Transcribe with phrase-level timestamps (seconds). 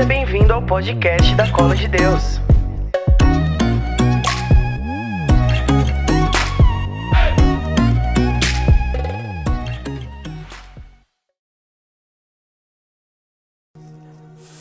[0.00, 2.40] Seja bem-vindo ao podcast da Cola de Deus.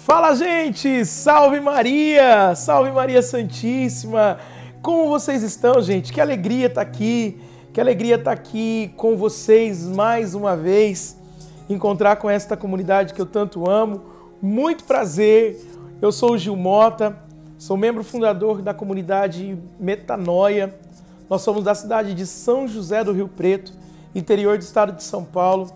[0.04, 1.06] Fala, gente!
[1.06, 2.54] Salve Maria!
[2.54, 4.40] Salve Maria Santíssima!
[4.82, 6.12] Como vocês estão, gente?
[6.12, 7.42] Que alegria estar tá aqui!
[7.72, 11.18] Que alegria estar tá aqui com vocês mais uma vez,
[11.70, 14.19] encontrar com esta comunidade que eu tanto amo.
[14.42, 15.60] Muito prazer!
[16.02, 17.14] Eu sou o Gil Mota,
[17.58, 20.74] sou membro fundador da comunidade Metanoia.
[21.30, 23.74] Nós somos da cidade de São José do Rio Preto,
[24.16, 25.70] interior do estado de São Paulo.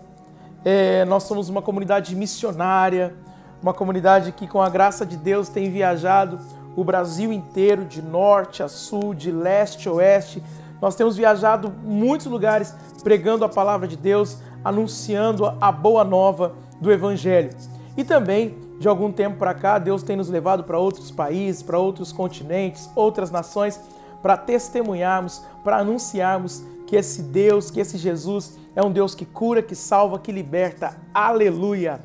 [0.64, 3.14] É, nós somos uma comunidade missionária,
[3.62, 6.40] uma comunidade que, com a graça de Deus, tem viajado
[6.74, 10.42] o Brasil inteiro, de norte a sul, de leste a oeste.
[10.80, 16.90] Nós temos viajado muitos lugares pregando a palavra de Deus, anunciando a boa nova do
[16.90, 17.50] Evangelho.
[17.96, 21.78] E também, de algum tempo para cá, Deus tem nos levado para outros países, para
[21.78, 23.78] outros continentes, outras nações,
[24.20, 29.62] para testemunharmos, para anunciarmos que esse Deus, que esse Jesus é um Deus que cura,
[29.62, 30.96] que salva, que liberta.
[31.12, 32.00] Aleluia!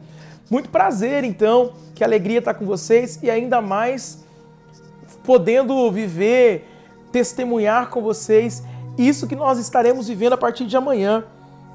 [0.50, 4.24] Muito prazer, então, que alegria estar com vocês e ainda mais
[5.24, 6.68] podendo viver,
[7.12, 8.64] testemunhar com vocês
[8.98, 11.24] isso que nós estaremos vivendo a partir de amanhã,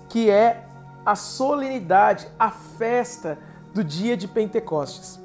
[0.09, 0.65] que é
[1.07, 3.39] a solenidade, a festa
[3.75, 5.19] do dia de Pentecostes.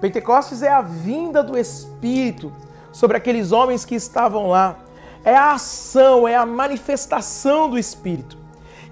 [0.00, 2.52] Pentecostes é a vinda do Espírito
[2.92, 4.78] sobre aqueles homens que estavam lá.
[5.24, 8.38] É a ação, é a manifestação do Espírito.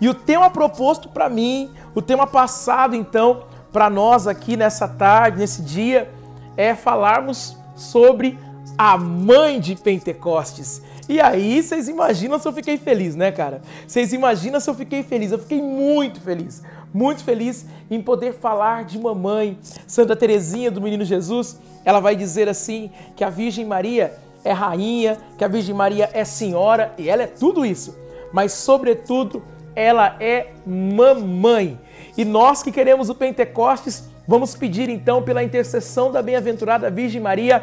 [0.01, 5.39] E o tema proposto para mim, o tema passado então, para nós aqui nessa tarde,
[5.39, 6.11] nesse dia,
[6.57, 8.39] é falarmos sobre
[8.79, 10.83] a mãe de Pentecostes.
[11.09, 13.63] E aí, vocês imaginam se eu fiquei feliz, né, cara?
[13.87, 15.33] Vocês imaginam se eu fiquei feliz?
[15.33, 20.81] Eu fiquei muito feliz, muito feliz em poder falar de uma mãe, Santa Teresinha do
[20.81, 21.59] Menino Jesus.
[21.85, 26.25] Ela vai dizer assim que a Virgem Maria é rainha, que a Virgem Maria é
[26.25, 27.97] senhora, e ela é tudo isso.
[28.33, 29.43] Mas, sobretudo,
[29.75, 31.79] ela é mamãe.
[32.17, 37.63] E nós que queremos o Pentecostes, vamos pedir então pela intercessão da bem-aventurada Virgem Maria,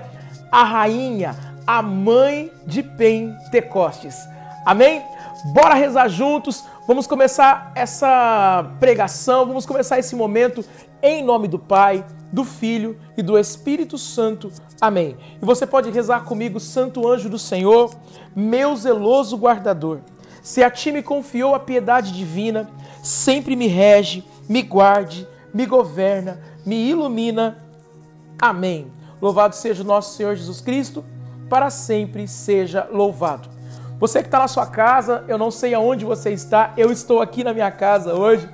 [0.51, 1.35] a rainha,
[1.65, 4.15] a mãe de Pentecostes.
[4.65, 5.01] Amém?
[5.45, 6.63] Bora rezar juntos.
[6.87, 10.63] Vamos começar essa pregação, vamos começar esse momento
[11.01, 14.51] em nome do Pai, do Filho e do Espírito Santo.
[14.79, 15.17] Amém.
[15.41, 17.91] E você pode rezar comigo, Santo Anjo do Senhor,
[18.35, 19.99] meu zeloso guardador.
[20.41, 22.69] Se a ti me confiou a piedade divina,
[23.03, 27.57] sempre me rege me guarde, me governa, me ilumina.
[28.39, 28.87] Amém.
[29.21, 31.03] Louvado seja o nosso Senhor Jesus Cristo,
[31.49, 33.56] para sempre seja louvado.
[33.99, 37.43] Você que está na sua casa, eu não sei aonde você está, eu estou aqui
[37.43, 38.47] na minha casa hoje.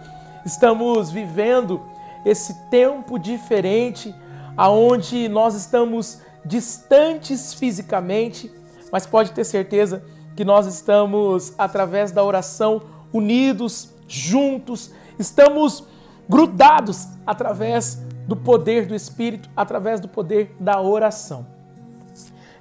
[0.46, 1.82] Estamos vivendo
[2.26, 4.14] esse tempo diferente,
[4.56, 8.52] aonde nós estamos distantes fisicamente,
[8.92, 10.04] mas pode ter certeza
[10.36, 12.82] que nós estamos através da oração
[13.12, 15.84] unidos, juntos, Estamos
[16.28, 21.46] grudados através do poder do Espírito, através do poder da oração.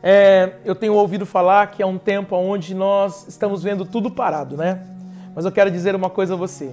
[0.03, 4.57] É, eu tenho ouvido falar que é um tempo onde nós estamos vendo tudo parado,
[4.57, 4.85] né?
[5.33, 6.73] Mas eu quero dizer uma coisa a você.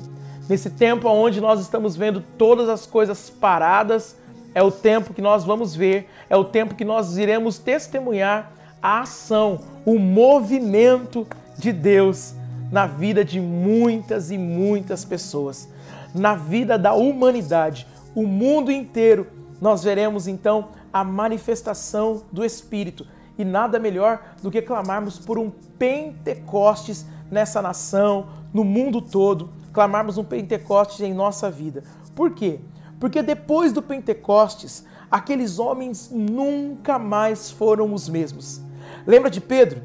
[0.49, 4.17] Nesse tempo onde nós estamos vendo todas as coisas paradas,
[4.55, 8.51] é o tempo que nós vamos ver, é o tempo que nós iremos testemunhar
[8.81, 12.33] a ação, o movimento de Deus
[12.71, 15.69] na vida de muitas e muitas pessoas,
[16.15, 17.85] na vida da humanidade,
[18.15, 19.27] o mundo inteiro.
[19.61, 23.05] Nós veremos então a manifestação do Espírito
[23.39, 30.19] e nada melhor do que clamarmos por um Pentecostes nessa nação, no mundo todo, clamarmos
[30.19, 31.83] um Pentecostes em nossa vida.
[32.13, 32.59] Por quê?
[32.99, 38.61] Porque depois do Pentecostes, aqueles homens nunca mais foram os mesmos.
[39.07, 39.81] Lembra de Pedro?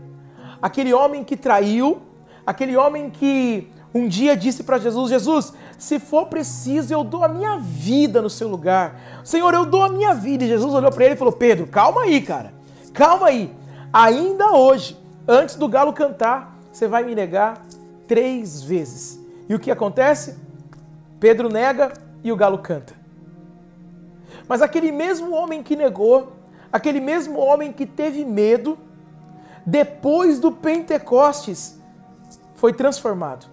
[0.60, 2.02] Aquele homem que traiu
[2.46, 7.28] Aquele homem que um dia disse para Jesus: Jesus, se for preciso, eu dou a
[7.28, 9.00] minha vida no seu lugar.
[9.24, 10.44] Senhor, eu dou a minha vida.
[10.44, 12.52] E Jesus olhou para ele e falou: Pedro, calma aí, cara.
[12.94, 13.54] Calma aí.
[13.92, 14.96] Ainda hoje,
[15.26, 17.60] antes do galo cantar, você vai me negar
[18.06, 19.20] três vezes.
[19.48, 20.38] E o que acontece?
[21.18, 21.92] Pedro nega
[22.22, 22.94] e o galo canta.
[24.48, 26.32] Mas aquele mesmo homem que negou,
[26.72, 28.78] aquele mesmo homem que teve medo,
[29.66, 31.78] depois do Pentecostes,
[32.54, 33.46] foi transformado.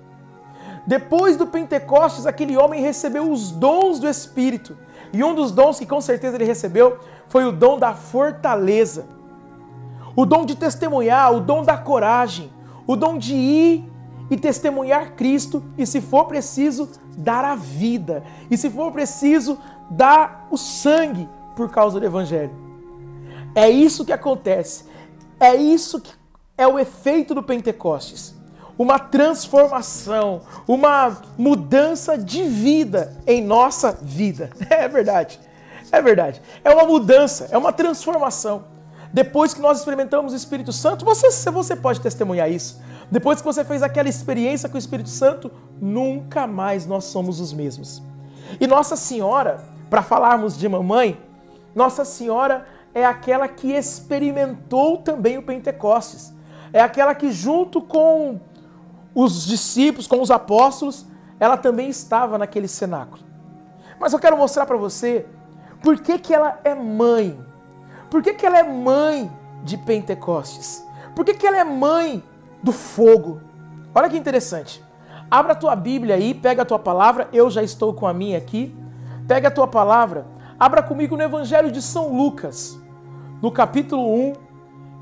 [0.85, 4.77] Depois do Pentecostes, aquele homem recebeu os dons do Espírito.
[5.13, 9.05] E um dos dons que com certeza ele recebeu foi o dom da fortaleza,
[10.15, 12.51] o dom de testemunhar, o dom da coragem,
[12.85, 13.91] o dom de ir
[14.29, 19.57] e testemunhar Cristo e, se for preciso, dar a vida, e se for preciso,
[19.89, 22.51] dar o sangue por causa do Evangelho.
[23.53, 24.85] É isso que acontece.
[25.39, 26.13] É isso que
[26.57, 28.33] é o efeito do Pentecostes.
[28.77, 34.49] Uma transformação, uma mudança de vida em nossa vida.
[34.69, 35.39] É verdade.
[35.91, 36.41] É verdade.
[36.63, 38.63] É uma mudança, é uma transformação.
[39.13, 42.81] Depois que nós experimentamos o Espírito Santo, você, você pode testemunhar isso.
[43.09, 47.51] Depois que você fez aquela experiência com o Espírito Santo, nunca mais nós somos os
[47.51, 48.01] mesmos.
[48.59, 51.19] E Nossa Senhora, para falarmos de mamãe,
[51.75, 56.33] Nossa Senhora é aquela que experimentou também o Pentecostes.
[56.71, 58.39] É aquela que, junto com
[59.13, 61.05] os discípulos, com os apóstolos,
[61.39, 63.23] ela também estava naquele cenáculo.
[63.99, 65.25] Mas eu quero mostrar para você
[65.83, 67.37] por que, que ela é mãe.
[68.11, 69.31] Por que, que ela é mãe
[69.63, 70.85] de Pentecostes?
[71.15, 72.21] Por que, que ela é mãe
[72.61, 73.39] do fogo?
[73.95, 74.83] Olha que interessante.
[75.29, 78.37] Abra a tua Bíblia aí, pega a tua palavra, eu já estou com a minha
[78.37, 78.75] aqui.
[79.29, 80.27] Pega a tua palavra,
[80.59, 82.77] abra comigo no Evangelho de São Lucas,
[83.41, 84.33] no capítulo 1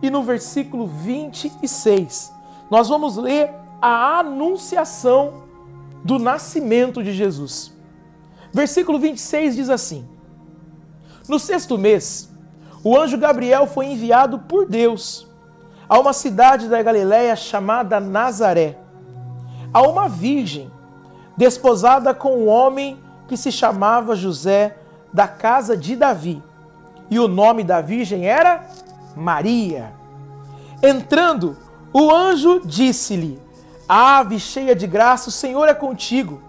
[0.03, 2.31] e no versículo 26.
[2.69, 3.49] Nós vamos ler
[3.81, 5.45] a anunciação
[6.03, 7.73] do nascimento de Jesus.
[8.53, 10.07] Versículo 26 diz assim:
[11.27, 12.28] No sexto mês,
[12.83, 15.27] o anjo Gabriel foi enviado por Deus
[15.87, 18.77] a uma cidade da Galiléia chamada Nazaré
[19.73, 20.71] a uma virgem,
[21.37, 24.77] desposada com um homem que se chamava José,
[25.13, 26.41] da casa de Davi.
[27.09, 28.65] E o nome da virgem era
[29.15, 29.91] Maria.
[30.81, 31.57] Entrando,
[31.93, 33.41] o anjo disse-lhe:
[33.87, 36.41] Ave cheia de graça, o Senhor é contigo.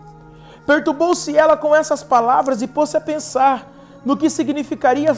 [0.67, 3.71] Perturbou-se ela com essas palavras e pôs-se a pensar
[4.05, 5.11] no que significaria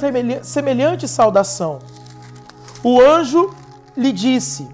[0.42, 1.78] semelhante saudação.
[2.82, 3.54] O anjo
[3.96, 4.68] lhe disse: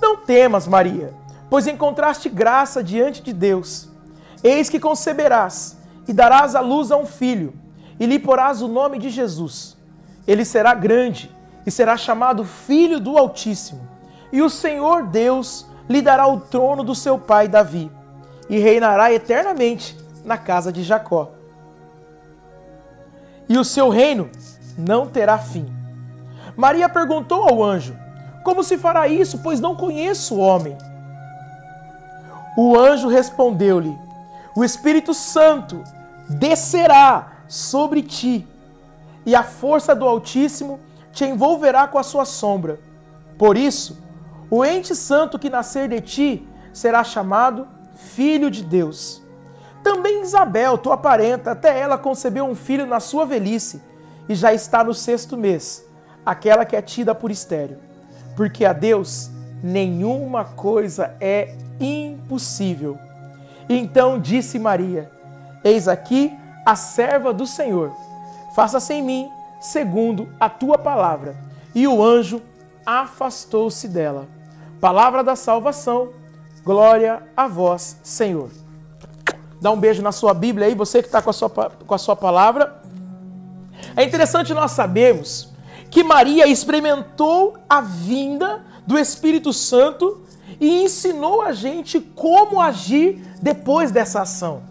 [0.00, 1.22] Não temas, Maria
[1.52, 3.86] pois encontraste graça diante de Deus.
[4.42, 5.76] Eis que conceberás
[6.08, 7.52] e darás à luz a um filho,
[8.00, 9.76] e lhe porás o nome de Jesus.
[10.26, 11.30] Ele será grande
[11.66, 13.86] e será chamado Filho do Altíssimo.
[14.32, 17.92] E o Senhor Deus lhe dará o trono do seu pai Davi,
[18.48, 19.94] e reinará eternamente
[20.24, 21.32] na casa de Jacó.
[23.52, 24.30] E o seu reino
[24.78, 25.70] não terá fim.
[26.56, 27.94] Maria perguntou ao anjo:
[28.42, 30.74] Como se fará isso, pois não conheço o homem?
[32.56, 33.94] O anjo respondeu-lhe:
[34.56, 35.84] O Espírito Santo
[36.30, 38.48] descerá sobre ti,
[39.26, 40.80] e a força do Altíssimo
[41.12, 42.80] te envolverá com a sua sombra.
[43.36, 44.02] Por isso,
[44.48, 47.68] o ente santo que nascer de ti será chamado
[48.14, 49.21] Filho de Deus.
[49.82, 53.82] Também Isabel, tua parenta, até ela concebeu um filho na sua velhice,
[54.28, 55.84] e já está no sexto mês,
[56.24, 57.78] aquela que é tida por estéreo.
[58.36, 59.30] Porque a Deus
[59.62, 62.98] nenhuma coisa é impossível.
[63.68, 65.10] Então disse Maria:
[65.64, 67.92] Eis aqui a serva do Senhor.
[68.54, 69.30] Faça-se em mim
[69.60, 71.36] segundo a tua palavra.
[71.74, 72.42] E o anjo
[72.84, 74.26] afastou-se dela.
[74.80, 76.10] Palavra da salvação.
[76.64, 78.61] Glória a vós, Senhor.
[79.62, 81.98] Dá um beijo na sua Bíblia aí, você que está com, a sua, com a
[81.98, 82.82] sua palavra.
[83.94, 85.50] É interessante nós sabermos
[85.88, 90.20] que Maria experimentou a vinda do Espírito Santo
[90.58, 94.64] e ensinou a gente como agir depois dessa ação.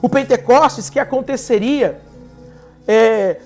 [0.00, 2.00] O Pentecostes que aconteceria
[2.88, 3.38] é,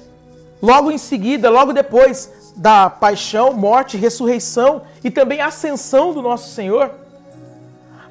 [0.62, 6.92] logo em seguida, logo depois da paixão, morte, ressurreição e também ascensão do nosso Senhor.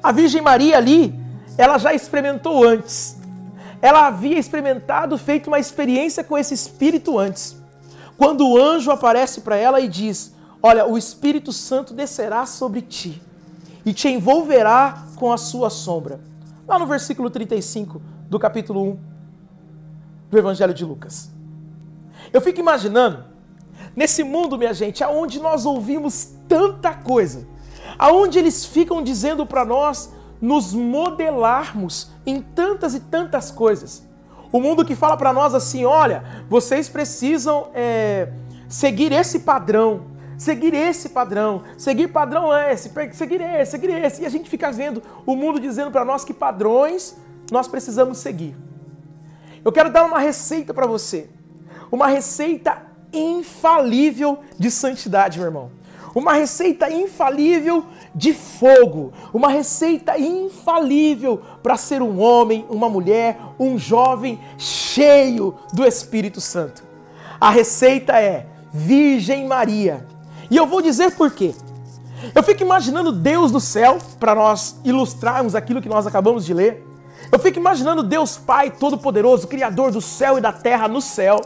[0.02, 1.26] A Virgem Maria ali,
[1.58, 3.16] ela já experimentou antes.
[3.82, 7.56] Ela havia experimentado, feito uma experiência com esse Espírito antes.
[8.16, 13.20] Quando o anjo aparece para ela e diz: Olha, o Espírito Santo descerá sobre ti
[13.84, 16.20] e te envolverá com a sua sombra.
[16.66, 18.98] Lá no versículo 35 do capítulo 1
[20.30, 21.30] do Evangelho de Lucas.
[22.32, 23.24] Eu fico imaginando,
[23.96, 27.46] nesse mundo, minha gente, aonde nós ouvimos tanta coisa,
[27.98, 34.06] aonde eles ficam dizendo para nós nos modelarmos em tantas e tantas coisas.
[34.52, 38.28] O mundo que fala para nós assim: olha, vocês precisam é,
[38.68, 44.22] seguir esse padrão, seguir esse padrão, seguir padrão esse, seguir esse, seguir esse.
[44.22, 47.16] E a gente fica vendo o mundo dizendo para nós que padrões
[47.50, 48.56] nós precisamos seguir.
[49.64, 51.28] Eu quero dar uma receita para você.
[51.90, 55.70] Uma receita infalível de santidade, meu irmão.
[56.14, 57.84] Uma receita infalível
[58.14, 59.12] de fogo.
[59.32, 66.82] Uma receita infalível para ser um homem, uma mulher, um jovem cheio do Espírito Santo.
[67.40, 70.06] A receita é Virgem Maria
[70.50, 71.54] e eu vou dizer por quê.
[72.34, 76.84] Eu fico imaginando Deus do céu, para nós ilustrarmos aquilo que nós acabamos de ler.
[77.30, 81.40] Eu fico imaginando Deus Pai Todo-Poderoso, Criador do céu e da terra no céu.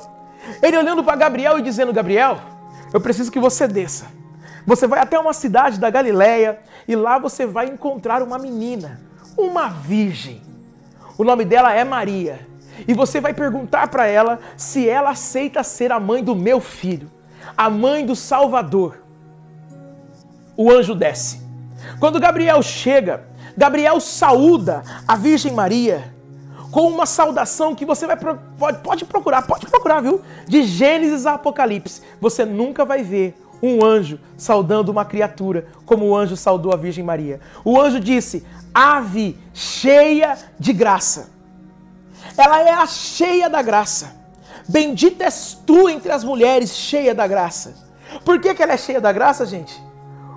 [0.62, 2.38] Ele olhando para Gabriel e dizendo: Gabriel,
[2.92, 4.06] eu preciso que você desça.
[4.66, 9.00] Você vai até uma cidade da Galileia e lá você vai encontrar uma menina,
[9.36, 10.42] uma virgem.
[11.18, 12.46] O nome dela é Maria.
[12.86, 17.10] E você vai perguntar para ela se ela aceita ser a mãe do meu filho,
[17.56, 19.02] a mãe do Salvador.
[20.56, 21.42] O anjo desce.
[21.98, 23.24] Quando Gabriel chega,
[23.56, 26.12] Gabriel saúda a Virgem Maria
[26.70, 30.22] com uma saudação que você vai pode, pode procurar, pode procurar, viu?
[30.46, 32.00] De Gênesis a Apocalipse.
[32.20, 37.04] Você nunca vai ver um anjo saudando uma criatura como o anjo saudou a Virgem
[37.04, 37.40] Maria.
[37.64, 41.30] O anjo disse: Ave cheia de graça.
[42.36, 44.20] Ela é a cheia da graça.
[44.68, 47.74] Bendita és tu entre as mulheres, cheia da graça.
[48.24, 49.80] Por que, que ela é cheia da graça, gente?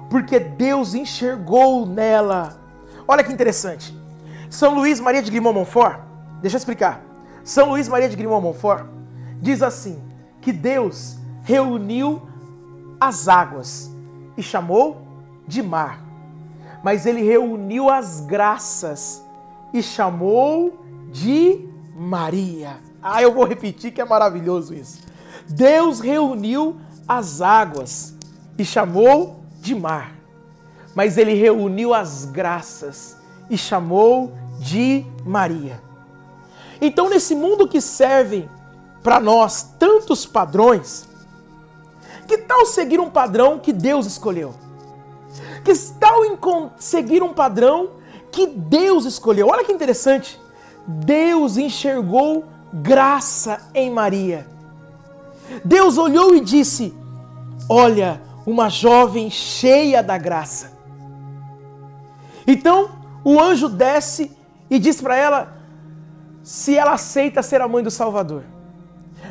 [0.09, 2.59] Porque Deus enxergou nela.
[3.07, 3.95] Olha que interessante.
[4.49, 5.99] São Luís Maria de Grimont Montfort,
[6.41, 7.03] deixa eu explicar.
[7.43, 8.85] São Luís Maria de Grimont Montfort
[9.41, 10.01] diz assim:
[10.41, 12.21] que Deus reuniu
[12.99, 13.91] as águas
[14.37, 15.01] e chamou
[15.47, 16.03] de mar.
[16.83, 19.23] Mas ele reuniu as graças
[19.73, 22.77] e chamou de Maria.
[23.01, 24.99] Ah, eu vou repetir que é maravilhoso isso.
[25.47, 28.15] Deus reuniu as águas
[28.57, 30.15] e chamou de mar.
[30.93, 33.17] Mas ele reuniu as graças
[33.49, 35.81] e chamou de Maria.
[36.81, 38.49] Então, nesse mundo que serve
[39.03, 41.07] para nós tantos padrões,
[42.27, 44.53] que tal seguir um padrão que Deus escolheu?
[45.63, 46.21] Que tal
[46.77, 47.91] seguir um padrão
[48.31, 49.47] que Deus escolheu?
[49.47, 50.39] Olha que interessante.
[50.87, 54.47] Deus enxergou graça em Maria.
[55.63, 56.93] Deus olhou e disse:
[57.69, 60.73] Olha, uma jovem cheia da graça.
[62.45, 62.91] Então
[63.23, 64.31] o anjo desce
[64.69, 65.57] e diz para ela
[66.43, 68.43] se ela aceita ser a mãe do Salvador.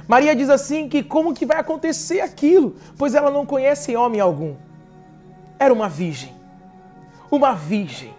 [0.07, 4.55] Maria diz assim que como que vai acontecer aquilo, pois ela não conhece homem algum.
[5.59, 6.35] Era uma virgem,
[7.31, 8.15] uma virgem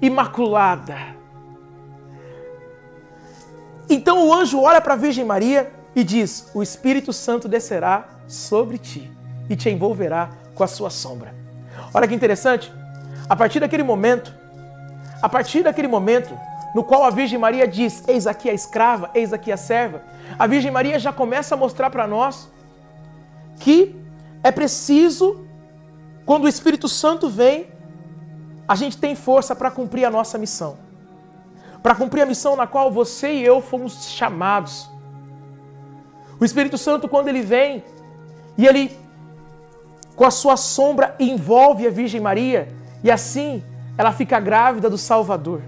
[0.00, 0.96] imaculada.
[3.88, 8.78] Então o anjo olha para a Virgem Maria e diz: O Espírito Santo descerá sobre
[8.78, 9.10] ti
[9.48, 11.34] e te envolverá com a sua sombra.
[11.94, 12.72] Olha que interessante.
[13.28, 14.34] A partir daquele momento,
[15.22, 16.36] a partir daquele momento,
[16.74, 20.02] no qual a Virgem Maria diz: Eis aqui a escrava, eis aqui a serva.
[20.38, 22.50] A Virgem Maria já começa a mostrar para nós
[23.58, 23.94] que
[24.42, 25.46] é preciso,
[26.24, 27.68] quando o Espírito Santo vem,
[28.68, 30.76] a gente tem força para cumprir a nossa missão.
[31.82, 34.90] Para cumprir a missão na qual você e eu fomos chamados.
[36.38, 37.82] O Espírito Santo, quando ele vem
[38.58, 38.96] e ele,
[40.14, 42.68] com a sua sombra, envolve a Virgem Maria,
[43.02, 43.62] e assim
[43.96, 45.62] ela fica grávida do Salvador.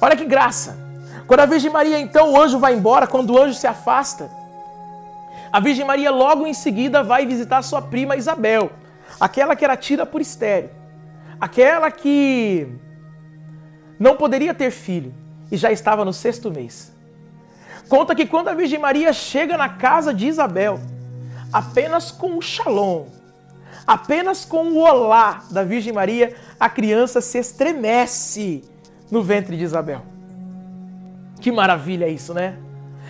[0.00, 0.76] Olha que graça.
[1.26, 4.30] Quando a Virgem Maria, então, o anjo vai embora, quando o anjo se afasta,
[5.52, 8.70] a Virgem Maria logo em seguida vai visitar sua prima Isabel,
[9.18, 10.70] aquela que era tida por estéreo,
[11.40, 12.68] aquela que
[13.98, 15.12] não poderia ter filho
[15.50, 16.92] e já estava no sexto mês.
[17.88, 20.78] Conta que quando a Virgem Maria chega na casa de Isabel,
[21.52, 23.06] apenas com o shalom,
[23.86, 28.62] apenas com o olá da Virgem Maria, a criança se estremece
[29.10, 30.02] no ventre de Isabel.
[31.40, 32.56] Que maravilha isso, né?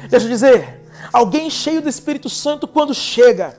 [0.08, 3.58] Deixa eu dizer, alguém cheio do Espírito Santo quando chega,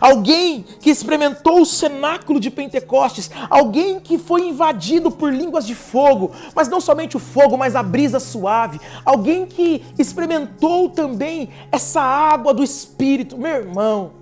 [0.00, 6.32] alguém que experimentou o cenáculo de Pentecostes, alguém que foi invadido por línguas de fogo,
[6.54, 12.54] mas não somente o fogo, mas a brisa suave, alguém que experimentou também essa água
[12.54, 14.12] do Espírito, meu irmão,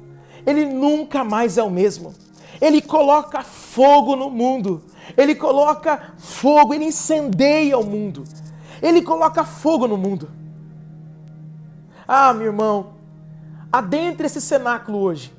[0.46, 2.14] ele nunca mais é o mesmo.
[2.60, 4.82] Ele coloca fogo no mundo.
[5.16, 8.24] Ele coloca fogo, ele incendeia o mundo.
[8.80, 10.30] Ele coloca fogo no mundo.
[12.06, 12.94] Ah, meu irmão,
[13.70, 15.32] adentre esse cenáculo hoje.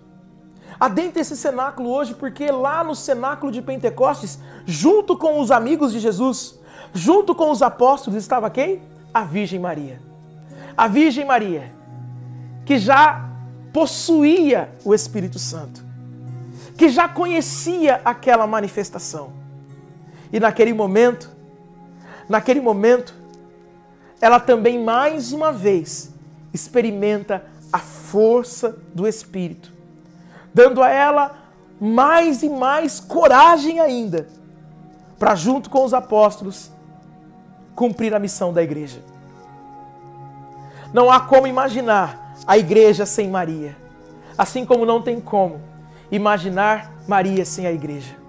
[0.80, 6.00] Adentre esse cenáculo hoje, porque lá no cenáculo de Pentecostes, junto com os amigos de
[6.00, 6.60] Jesus,
[6.94, 8.82] junto com os apóstolos, estava quem?
[9.13, 10.01] A Virgem Maria.
[10.75, 11.72] A Virgem Maria,
[12.65, 13.30] que já
[13.72, 15.84] possuía o Espírito Santo,
[16.77, 19.43] que já conhecia aquela manifestação.
[20.34, 21.30] E naquele momento,
[22.28, 23.13] naquele momento,
[24.20, 26.12] ela também mais uma vez
[26.52, 29.72] experimenta a força do Espírito,
[30.52, 31.38] dando a ela
[31.80, 34.28] mais e mais coragem ainda
[35.20, 36.72] para, junto com os apóstolos,
[37.75, 39.04] cumprir a missão da igreja.
[40.92, 43.78] Não há como imaginar a igreja sem Maria,
[44.36, 45.62] assim como não tem como
[46.12, 48.23] imaginar Maria sem a igreja.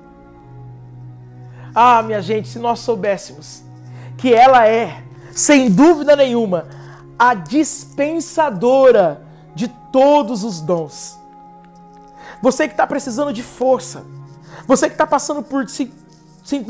[1.74, 3.62] Ah, minha gente, se nós soubéssemos
[4.16, 5.02] que ela é,
[5.32, 6.68] sem dúvida nenhuma,
[7.18, 9.22] a dispensadora
[9.54, 11.18] de todos os dons.
[12.40, 14.04] Você que está precisando de força,
[14.66, 15.66] você que está passando por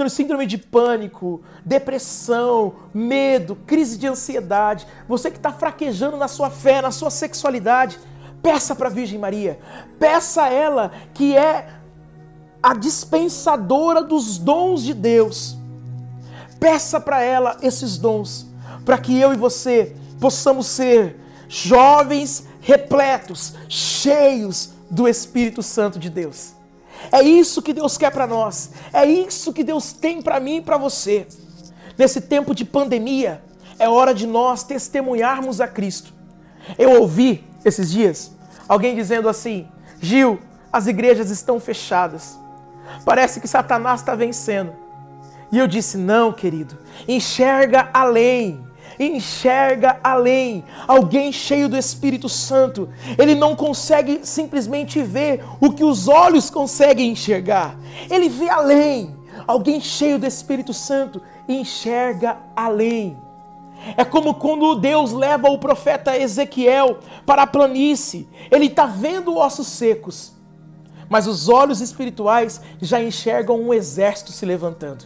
[0.09, 6.81] síndrome de pânico, depressão, medo, crise de ansiedade, você que está fraquejando na sua fé,
[6.81, 7.99] na sua sexualidade,
[8.43, 9.59] peça para a Virgem Maria,
[9.99, 11.67] peça a ela que é
[12.65, 15.55] a dispensadora dos dons de Deus.
[16.59, 18.47] Peça para ela esses dons,
[18.87, 26.55] para que eu e você possamos ser jovens repletos, cheios do Espírito Santo de Deus.
[27.13, 28.71] É isso que Deus quer para nós.
[28.95, 31.27] É isso que Deus tem para mim e para você.
[31.99, 33.45] Nesse tempo de pandemia,
[33.79, 36.15] é hora de nós testemunharmos a Cristo.
[36.79, 38.33] Eu ouvi esses dias
[38.67, 39.69] alguém dizendo assim:
[40.01, 40.41] Gil,
[40.73, 42.43] as igrejas estão fechadas.
[43.05, 44.73] Parece que Satanás está vencendo.
[45.51, 46.77] E eu disse: não, querido,
[47.07, 48.65] enxerga além.
[48.99, 50.65] Enxerga além.
[50.87, 52.89] Alguém cheio do Espírito Santo,
[53.19, 57.77] ele não consegue simplesmente ver o que os olhos conseguem enxergar.
[58.09, 59.17] Ele vê além.
[59.47, 63.17] Alguém cheio do Espírito Santo enxerga além.
[63.97, 68.29] É como quando Deus leva o profeta Ezequiel para a planície.
[68.51, 70.34] Ele está vendo ossos secos
[71.15, 75.05] mas os olhos espirituais já enxergam um exército se levantando.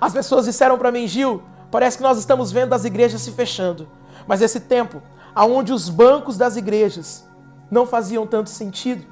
[0.00, 3.86] As pessoas disseram para mim, Gil, parece que nós estamos vendo as igrejas se fechando,
[4.26, 5.02] mas esse tempo,
[5.34, 7.28] aonde os bancos das igrejas
[7.70, 9.04] não faziam tanto sentido,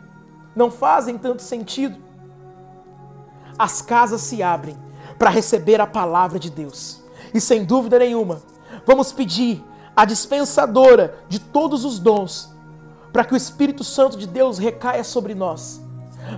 [0.57, 1.99] não fazem tanto sentido,
[3.59, 4.79] as casas se abrem
[5.19, 7.05] para receber a palavra de Deus.
[7.35, 8.41] E sem dúvida nenhuma,
[8.87, 9.63] vamos pedir
[9.95, 12.51] a dispensadora de todos os dons
[13.13, 15.87] para que o Espírito Santo de Deus recaia sobre nós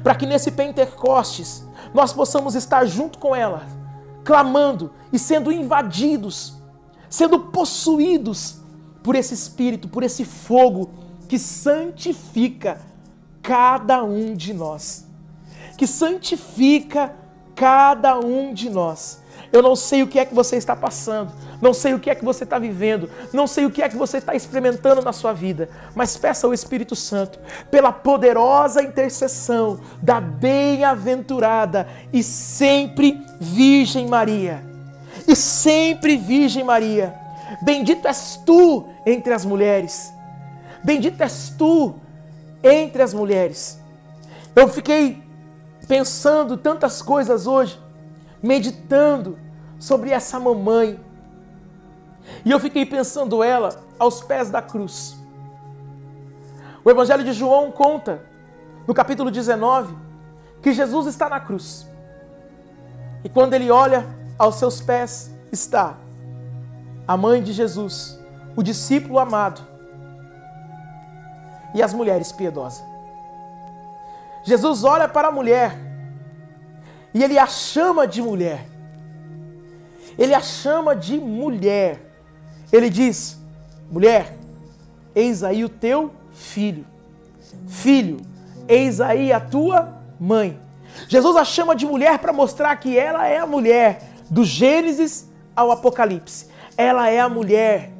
[0.02, 3.66] para que nesse Pentecostes nós possamos estar junto com ela,
[4.24, 6.54] clamando e sendo invadidos,
[7.08, 8.58] sendo possuídos
[9.02, 10.90] por esse Espírito, por esse fogo
[11.28, 12.80] que santifica
[13.42, 15.06] cada um de nós.
[15.76, 17.14] Que santifica
[17.54, 19.19] cada um de nós.
[19.52, 22.14] Eu não sei o que é que você está passando, não sei o que é
[22.14, 25.32] que você está vivendo, não sei o que é que você está experimentando na sua
[25.32, 34.62] vida, mas peça ao Espírito Santo, pela poderosa intercessão da bem-aventurada e sempre Virgem Maria.
[35.26, 37.12] E sempre Virgem Maria.
[37.62, 40.12] Bendito és tu entre as mulheres.
[40.84, 41.96] Bendito és tu
[42.62, 43.80] entre as mulheres.
[44.54, 45.20] Eu fiquei
[45.88, 47.76] pensando tantas coisas hoje
[48.42, 49.38] meditando
[49.78, 50.98] sobre essa mamãe.
[52.44, 55.16] E eu fiquei pensando ela aos pés da cruz.
[56.84, 58.22] O Evangelho de João conta,
[58.86, 59.94] no capítulo 19,
[60.62, 61.86] que Jesus está na cruz.
[63.22, 64.06] E quando ele olha
[64.38, 65.96] aos seus pés, está
[67.06, 68.18] a mãe de Jesus,
[68.56, 69.60] o discípulo amado
[71.74, 72.82] e as mulheres piedosas.
[74.42, 75.89] Jesus olha para a mulher
[77.12, 78.66] e ele a chama de mulher.
[80.18, 82.00] Ele a chama de mulher.
[82.72, 83.38] Ele diz:
[83.90, 84.36] mulher,
[85.14, 86.86] eis aí o teu filho.
[87.66, 88.20] Filho,
[88.68, 90.58] eis aí a tua mãe.
[91.08, 95.70] Jesus a chama de mulher para mostrar que ela é a mulher do Gênesis ao
[95.70, 96.46] Apocalipse.
[96.76, 97.90] Ela é a mulher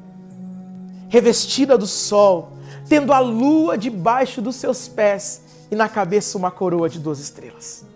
[1.09, 2.53] revestida do sol,
[2.89, 7.90] tendo a lua debaixo dos seus pés e na cabeça uma coroa de duas estrelas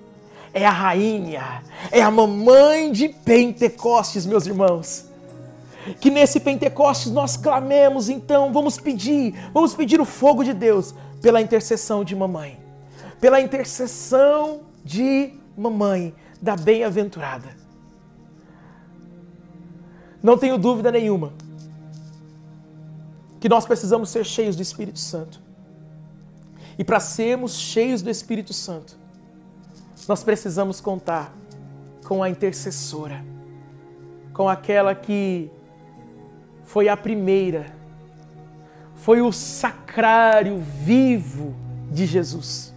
[0.55, 5.07] é a rainha, é a mamãe de Pentecostes, meus irmãos.
[6.01, 11.40] Que nesse Pentecostes nós clamemos, então, vamos pedir, vamos pedir o fogo de Deus pela
[11.40, 12.59] intercessão de mamãe,
[13.21, 17.49] pela intercessão de mamãe, da bem-aventurada.
[20.23, 21.33] Não tenho dúvida nenhuma
[23.40, 25.43] que nós precisamos ser cheios do Espírito Santo.
[26.79, 29.04] E para sermos cheios do Espírito Santo,
[30.07, 31.33] nós precisamos contar
[32.07, 33.25] com a intercessora,
[34.33, 35.51] com aquela que
[36.64, 37.75] foi a primeira,
[38.97, 41.55] foi o sacrário vivo
[41.90, 42.75] de Jesus.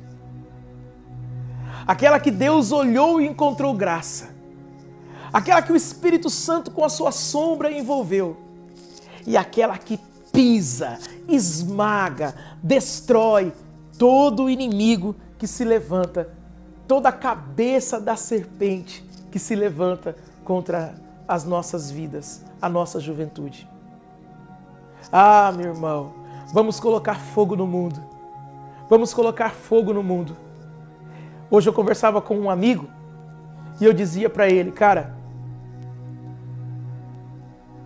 [1.85, 4.35] Aquela que Deus olhou e encontrou graça.
[5.31, 8.37] Aquela que o Espírito Santo com a sua sombra envolveu.
[9.25, 9.99] E aquela que
[10.31, 13.53] pisa, esmaga, destrói
[13.97, 16.36] todo inimigo que se levanta
[16.87, 20.95] toda a cabeça da serpente que se levanta contra
[21.27, 23.69] as nossas vidas, a nossa juventude.
[25.11, 26.13] Ah, meu irmão,
[26.53, 28.01] vamos colocar fogo no mundo.
[28.89, 30.35] Vamos colocar fogo no mundo.
[31.51, 32.87] Hoje eu conversava com um amigo
[33.79, 35.15] e eu dizia para ele, cara,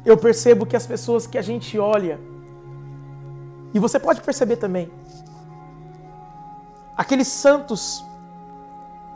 [0.06, 2.20] eu percebo que as pessoas que a gente olha
[3.74, 4.92] E você pode perceber também,
[6.98, 8.04] aqueles santos,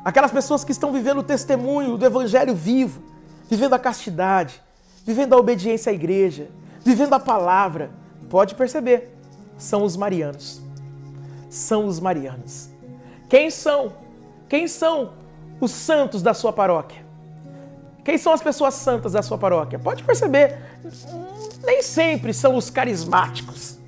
[0.06, 3.02] aquelas pessoas que estão vivendo o testemunho do Evangelho vivo,
[3.50, 4.62] vivendo a castidade,
[5.04, 6.48] vivendo a obediência à igreja,
[6.84, 7.90] vivendo a palavra,
[8.30, 9.18] pode perceber,
[9.58, 10.62] são os marianos.
[11.50, 12.70] São os marianos.
[13.28, 13.94] Quem são?
[14.48, 15.14] Quem são
[15.60, 17.04] os santos da sua paróquia?
[18.04, 19.80] Quem são as pessoas santas da sua paróquia?
[19.80, 20.60] Pode perceber,
[21.64, 23.80] nem sempre são os carismáticos,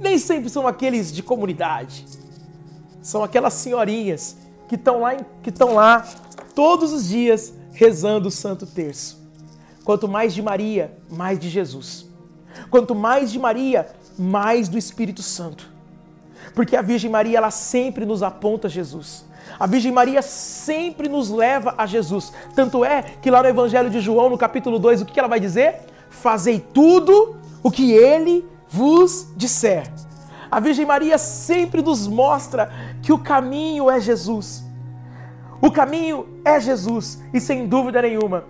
[0.00, 2.06] nem sempre são aqueles de comunidade.
[3.02, 4.36] São aquelas senhorinhas
[4.72, 6.02] que estão lá, que estão lá
[6.54, 9.20] todos os dias rezando o Santo Terço.
[9.84, 12.06] Quanto mais de Maria, mais de Jesus.
[12.70, 13.86] Quanto mais de Maria,
[14.18, 15.70] mais do Espírito Santo.
[16.54, 19.26] Porque a Virgem Maria, ela sempre nos aponta Jesus.
[19.60, 22.32] A Virgem Maria sempre nos leva a Jesus.
[22.54, 25.38] Tanto é que lá no Evangelho de João, no capítulo 2, o que ela vai
[25.38, 25.80] dizer?
[26.08, 29.92] Fazei tudo o que ele vos disser.
[30.52, 34.62] A Virgem Maria sempre nos mostra que o caminho é Jesus.
[35.62, 38.44] O caminho é Jesus, e sem dúvida nenhuma,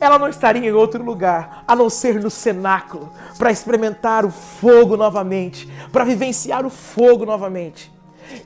[0.00, 4.96] ela não estaria em outro lugar a não ser no cenáculo para experimentar o fogo
[4.96, 7.92] novamente, para vivenciar o fogo novamente.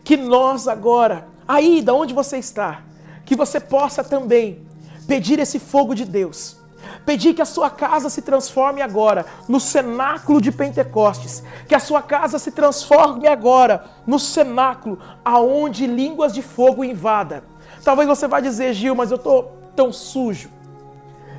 [0.04, 2.82] Que nós agora, aí da onde você está,
[3.24, 4.66] que você possa também
[5.08, 6.61] pedir esse fogo de Deus.
[7.04, 12.02] Pedir que a sua casa se transforme agora no cenáculo de Pentecostes, que a sua
[12.02, 17.44] casa se transforme agora no cenáculo aonde línguas de fogo invada.
[17.84, 20.50] Talvez você vá dizer, Gil, mas eu tô tão sujo.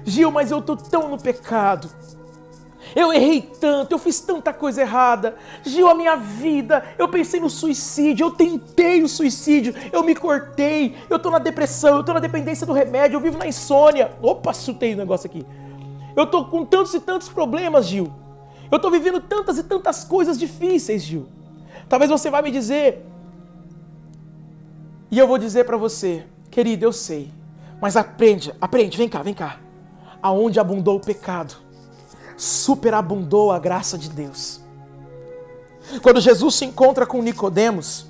[0.05, 1.89] Gil, mas eu tô tão no pecado.
[2.95, 5.35] Eu errei tanto, eu fiz tanta coisa errada.
[5.63, 10.95] Gil, a minha vida, eu pensei no suicídio, eu tentei o suicídio, eu me cortei,
[11.09, 14.11] eu tô na depressão, eu tô na dependência do remédio, eu vivo na insônia.
[14.21, 15.45] Opa, chutei o negócio aqui.
[16.15, 18.11] Eu tô com tantos e tantos problemas, Gil.
[18.71, 21.27] Eu tô vivendo tantas e tantas coisas difíceis, Gil.
[21.89, 23.05] Talvez você vá me dizer,
[25.09, 27.31] e eu vou dizer para você, querido, eu sei,
[27.81, 29.59] mas aprende, aprende, vem cá, vem cá
[30.23, 31.55] aonde abundou o pecado,
[32.37, 34.61] superabundou a graça de Deus.
[36.01, 38.07] Quando Jesus se encontra com Nicodemos,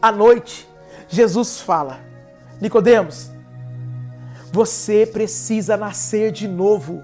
[0.00, 0.68] à noite,
[1.08, 2.00] Jesus fala:
[2.60, 3.30] Nicodemos,
[4.52, 7.02] você precisa nascer de novo.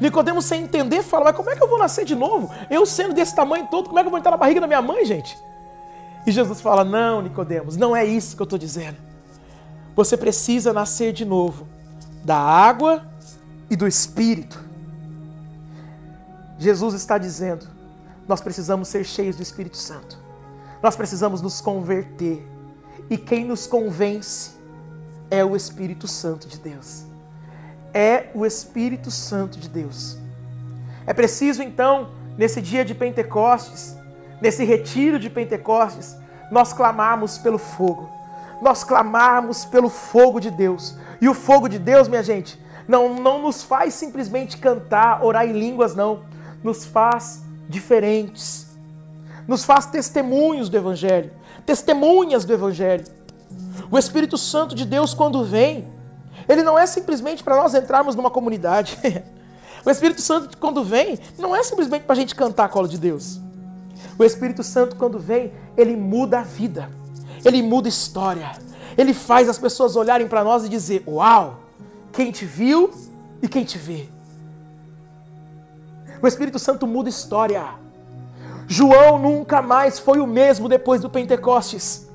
[0.00, 2.50] Nicodemos sem entender fala: "Mas como é que eu vou nascer de novo?
[2.70, 4.82] Eu sendo desse tamanho todo, como é que eu vou entrar na barriga da minha
[4.82, 5.36] mãe, gente?"
[6.26, 8.96] E Jesus fala: "Não, Nicodemos, não é isso que eu estou dizendo.
[9.94, 11.66] Você precisa nascer de novo
[12.24, 13.06] da água
[13.70, 14.65] e do Espírito.
[16.58, 17.66] Jesus está dizendo:
[18.28, 20.18] nós precisamos ser cheios do Espírito Santo.
[20.82, 22.46] Nós precisamos nos converter.
[23.08, 24.52] E quem nos convence
[25.30, 27.04] é o Espírito Santo de Deus.
[27.94, 30.18] É o Espírito Santo de Deus.
[31.06, 33.96] É preciso então, nesse dia de Pentecostes,
[34.40, 36.16] nesse retiro de Pentecostes,
[36.50, 38.10] nós clamarmos pelo fogo.
[38.60, 40.96] Nós clamarmos pelo fogo de Deus.
[41.20, 45.52] E o fogo de Deus, minha gente, não, não nos faz simplesmente cantar, orar em
[45.52, 46.24] línguas, não.
[46.66, 48.66] Nos faz diferentes.
[49.46, 51.30] Nos faz testemunhos do Evangelho,
[51.64, 53.04] testemunhas do Evangelho.
[53.88, 55.86] O Espírito Santo de Deus, quando vem,
[56.48, 58.98] ele não é simplesmente para nós entrarmos numa comunidade.
[59.86, 62.98] o Espírito Santo, quando vem, não é simplesmente para a gente cantar a cola de
[62.98, 63.40] Deus.
[64.18, 66.90] O Espírito Santo, quando vem, ele muda a vida,
[67.44, 68.50] ele muda a história,
[68.98, 71.60] ele faz as pessoas olharem para nós e dizer: Uau!
[72.12, 72.90] quem te viu
[73.40, 74.15] e quem te vê.
[76.22, 77.64] O Espírito Santo muda história.
[78.66, 82.08] João nunca mais foi o mesmo depois do Pentecostes.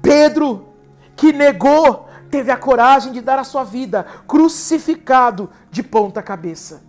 [0.00, 0.68] Pedro,
[1.14, 6.82] que negou, teve a coragem de dar a sua vida crucificado de ponta cabeça.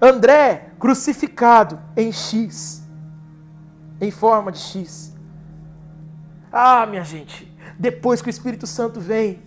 [0.00, 2.82] André, crucificado em X,
[4.00, 5.14] em forma de X.
[6.52, 9.42] Ah, minha gente, depois que o Espírito Santo vem,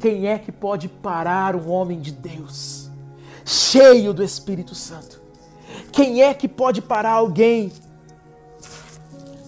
[0.00, 2.83] quem é que pode parar um homem de Deus,
[3.44, 5.20] cheio do Espírito Santo?
[5.92, 7.72] Quem é que pode parar alguém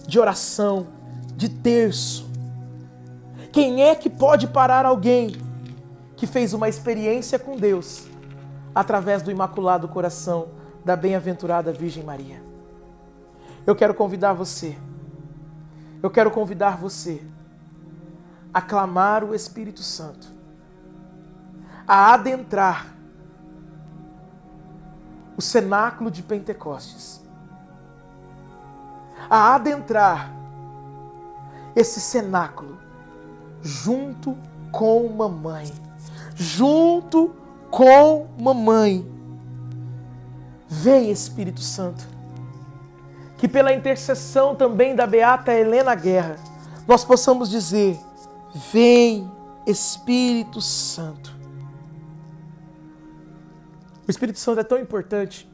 [0.07, 0.87] de oração,
[1.35, 2.29] de terço?
[3.51, 5.35] Quem é que pode parar alguém
[6.15, 8.07] que fez uma experiência com Deus
[8.73, 10.49] através do Imaculado Coração
[10.85, 12.41] da Bem-aventurada Virgem Maria?
[13.65, 14.77] Eu quero convidar você,
[16.01, 17.21] eu quero convidar você
[18.53, 20.37] a clamar o Espírito Santo
[21.87, 22.96] a adentrar
[25.37, 27.21] o cenáculo de Pentecostes,
[29.29, 30.33] a adentrar
[31.75, 32.79] esse cenáculo
[33.61, 34.35] junto
[34.71, 35.71] com mamãe,
[36.35, 37.35] junto
[37.69, 39.05] com mamãe.
[40.67, 42.03] Vem Espírito Santo,
[43.37, 46.37] que pela intercessão também da beata Helena Guerra,
[46.87, 47.99] nós possamos dizer:
[48.71, 49.31] Vem,
[49.67, 51.36] Espírito Santo.
[54.07, 55.49] O Espírito Santo é tão importante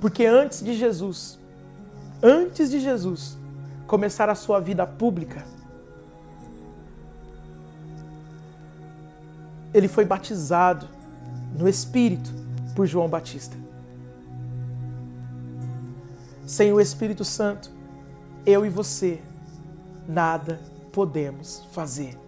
[0.00, 1.38] porque antes de Jesus,
[2.22, 3.36] antes de Jesus
[3.86, 5.44] começar a sua vida pública,
[9.72, 10.88] ele foi batizado
[11.58, 12.30] no Espírito
[12.74, 13.56] por João Batista.
[16.46, 17.70] Sem o Espírito Santo,
[18.46, 19.20] eu e você
[20.08, 20.60] nada
[20.92, 22.18] podemos fazer.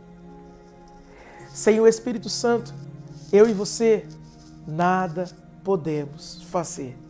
[1.52, 2.74] Sem o Espírito Santo,
[3.32, 4.06] eu e você
[4.68, 5.24] nada
[5.64, 7.07] podemos fazer.